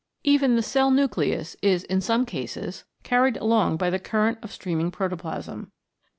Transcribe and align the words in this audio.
Even 0.23 0.55
the 0.55 0.63
cell 0.63 0.89
nucleus 0.89 1.55
is 1.61 1.83
in 1.83 2.01
some 2.01 2.25
cases 2.25 2.85
carried 3.03 3.37
along 3.37 3.77
by 3.77 3.91
the 3.91 3.99
current 3.99 4.39
of 4.41 4.51
stream 4.51 4.79
ing 4.79 4.89
protoplasm. 4.89 5.71